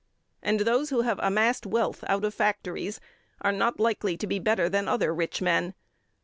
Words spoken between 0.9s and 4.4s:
have amassed wealth out of factories are not likely to be